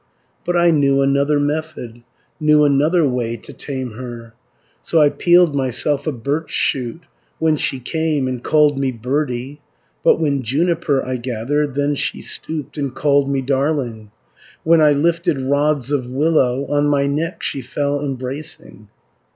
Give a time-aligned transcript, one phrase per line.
[0.45, 2.01] "But I knew another method,
[2.39, 4.33] Knew another way to tame her,
[4.81, 7.01] 290 So I peeled myself a birch shoot,
[7.37, 9.61] When she came, and called me birdie;
[10.03, 14.09] But when juniper I gathered, Then she stooped, and called me darling;
[14.63, 18.87] When I lifted rods of willow, On my neck she fell embracing."